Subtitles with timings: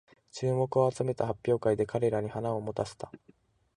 [0.31, 3.11] 注目を集めた発表会で彼らに花を持たせた